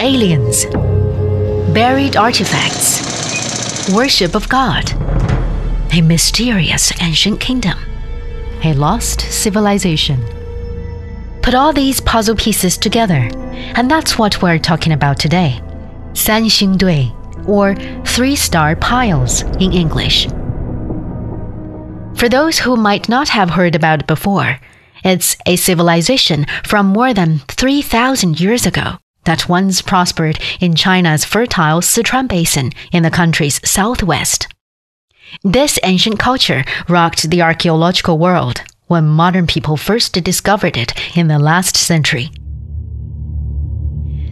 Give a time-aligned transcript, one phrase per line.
[0.00, 0.64] aliens,
[1.74, 4.90] buried artifacts, worship of God,
[5.92, 7.78] a mysterious ancient kingdom,
[8.64, 10.24] a lost civilization.
[11.42, 13.28] Put all these puzzle pieces together,
[13.76, 15.60] and that's what we're talking about today.
[16.12, 17.74] Sanxingdui, or
[18.06, 20.26] three star piles in English.
[22.16, 24.58] For those who might not have heard about it before,
[25.04, 31.80] it's a civilization from more than 3,000 years ago that once prospered in China's fertile
[31.80, 34.48] Sichuan Basin in the country's southwest.
[35.42, 41.38] This ancient culture rocked the archaeological world when modern people first discovered it in the
[41.38, 42.30] last century.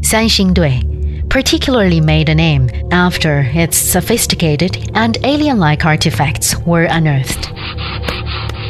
[0.00, 7.52] Sanxingdui particularly made a name after its sophisticated and alien like artifacts were unearthed,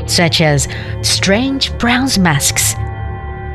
[0.06, 0.68] such as
[1.00, 2.74] strange bronze masks,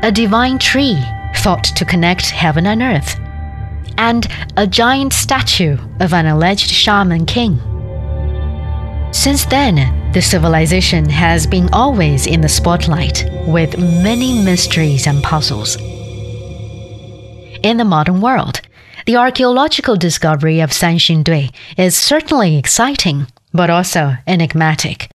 [0.02, 1.00] a divine tree
[1.46, 3.20] thought to connect heaven and earth,
[3.98, 7.60] and a giant statue of an alleged shaman king.
[9.12, 15.76] Since then, the civilization has been always in the spotlight with many mysteries and puzzles.
[17.62, 18.60] In the modern world,
[19.06, 25.08] the archaeological discovery of Sanxingdui is certainly exciting, but also enigmatic,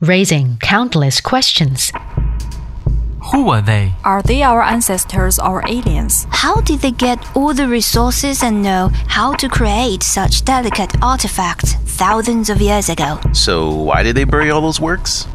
[0.00, 1.92] raising countless questions.
[3.32, 3.92] Who are they?
[4.04, 6.28] Are they our ancestors or aliens?
[6.30, 11.74] How did they get all the resources and know how to create such delicate artifacts
[11.98, 13.18] thousands of years ago?
[13.32, 15.26] So, why did they bury all those works?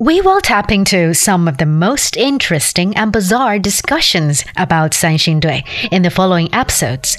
[0.00, 6.02] We will tap into some of the most interesting and bizarre discussions about Sanxingdui in
[6.02, 7.16] the following episodes.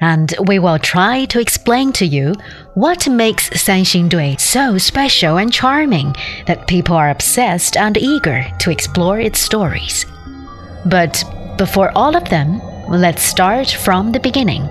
[0.00, 2.34] And we will try to explain to you
[2.74, 6.14] what makes Sanxingdui so special and charming
[6.46, 10.06] that people are obsessed and eager to explore its stories.
[10.86, 11.22] But
[11.58, 14.62] before all of them, let's start from the beginning.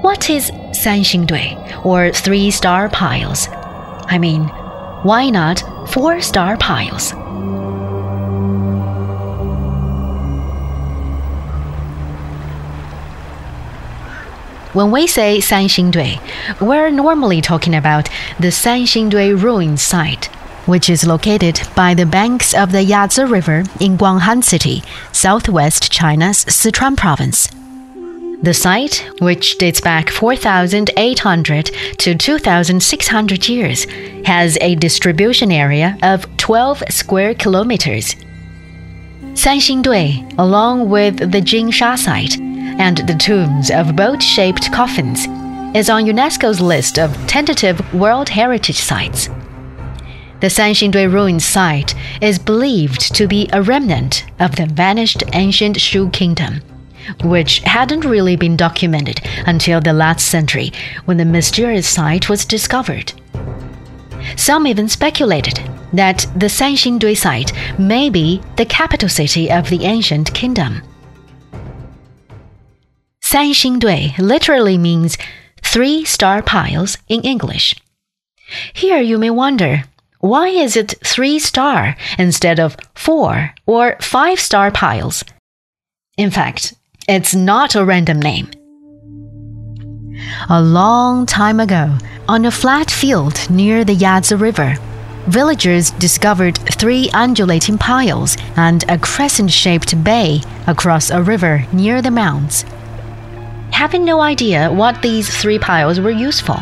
[0.00, 3.48] What is Sanxingdui, or three star piles?
[4.08, 4.44] I mean,
[5.02, 7.12] why not four star piles?
[14.76, 20.26] When we say Sanxingdui, we're normally talking about the Sanxingdui ruin site,
[20.66, 24.82] which is located by the banks of the Yazi River in Guanghan City,
[25.12, 27.48] southwest China's Sichuan province.
[28.42, 33.84] The site, which dates back 4,800 to 2,600 years,
[34.26, 38.14] has a distribution area of 12 square kilometers.
[39.32, 42.36] Sanxingdui, along with the Jinsha site
[42.78, 45.26] and the tombs of boat shaped coffins,
[45.76, 49.28] is on UNESCO's list of tentative World Heritage Sites.
[50.40, 56.10] The Sanxingdui ruins site is believed to be a remnant of the vanished ancient Shu
[56.10, 56.60] kingdom
[57.22, 60.72] which hadn't really been documented until the last century
[61.04, 63.12] when the mysterious site was discovered.
[64.36, 65.60] Some even speculated
[65.92, 70.82] that the Sanxingdui site may be the capital city of the ancient kingdom.
[73.36, 75.18] Sanxingdui literally means
[75.62, 77.74] three star piles in English.
[78.72, 79.84] Here you may wonder
[80.20, 85.22] why is it three star instead of four or five star piles?
[86.16, 86.72] In fact,
[87.06, 88.48] it's not a random name.
[90.48, 94.76] A long time ago, on a flat field near the Yazi River,
[95.26, 102.10] villagers discovered three undulating piles and a crescent shaped bay across a river near the
[102.10, 102.64] mounds.
[103.76, 106.56] Having no idea what these three piles were used for,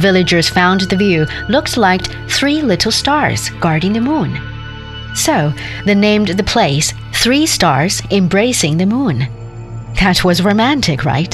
[0.00, 4.36] villagers found the view looked like three little stars guarding the moon.
[5.14, 5.52] So
[5.86, 9.28] they named the place Three Stars Embracing the Moon.
[10.00, 11.30] That was romantic, right?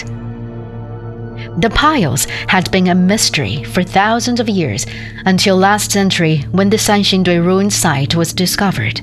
[1.63, 4.85] The piles had been a mystery for thousands of years
[5.25, 9.01] until last century when the Sanxingdui ruin site was discovered.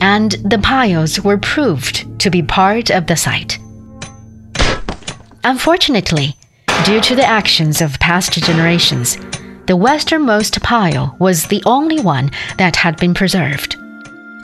[0.00, 3.60] And the piles were proved to be part of the site.
[5.44, 6.34] Unfortunately,
[6.86, 9.18] due to the actions of past generations,
[9.66, 13.76] the westernmost pile was the only one that had been preserved.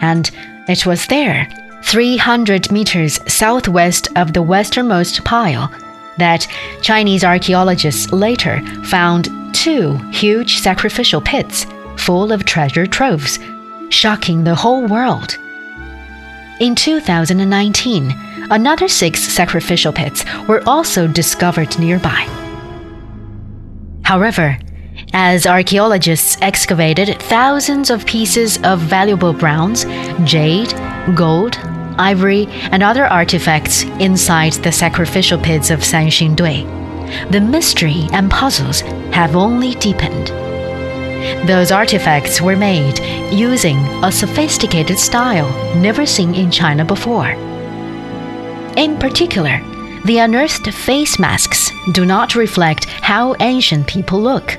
[0.03, 0.31] And
[0.69, 1.49] it was there
[1.85, 5.73] 300 meters southwest of the westernmost pile,
[6.19, 6.47] that
[6.83, 11.67] Chinese archaeologists later found two huge sacrificial pits
[11.97, 13.39] full of treasure troves,
[13.89, 15.39] shocking the whole world.
[16.61, 18.15] In 2019,
[18.51, 22.29] another six sacrificial pits were also discovered nearby.
[24.03, 24.59] However,
[25.15, 29.87] as archaeologists excavated thousands of pieces of valuable bronze,
[30.25, 30.75] jade,
[31.15, 31.57] gold,
[31.99, 39.35] ivory, and other artifacts inside the sacrificial pits of Sanxingdui, the mystery and puzzles have
[39.35, 40.31] only deepened.
[41.47, 42.99] Those artifacts were made
[43.33, 47.31] using a sophisticated style never seen in China before.
[48.77, 49.61] In particular,
[50.05, 54.59] the unearthed face masks do not reflect how ancient people look,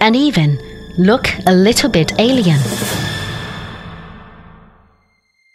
[0.00, 0.58] and even
[0.98, 2.60] look a little bit alien.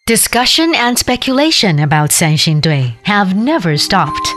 [0.06, 4.33] Discussion and speculation about Sanxingdui have never stopped.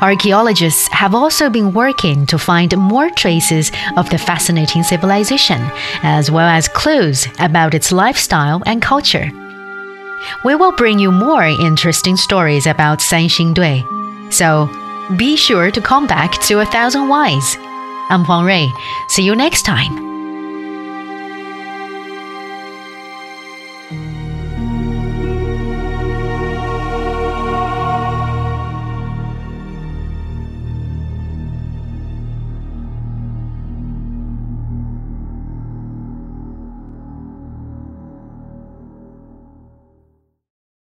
[0.00, 5.60] Archaeologists have also been working to find more traces of the fascinating civilization,
[6.02, 9.30] as well as clues about its lifestyle and culture.
[10.44, 14.68] We will bring you more interesting stories about Sanxingdui, so
[15.16, 17.56] be sure to come back to A Thousand Whys.
[18.10, 18.68] I'm Huang Rui.
[19.08, 20.05] See you next time.